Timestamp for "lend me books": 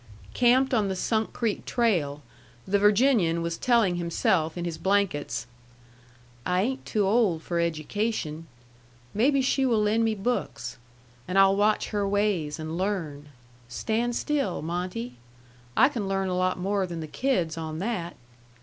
9.83-10.79